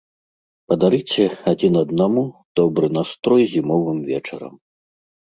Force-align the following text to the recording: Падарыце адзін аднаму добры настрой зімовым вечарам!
Падарыце 0.71 1.25
адзін 1.51 1.73
аднаму 1.83 2.23
добры 2.59 2.89
настрой 2.99 3.43
зімовым 3.53 3.99
вечарам! 4.09 4.57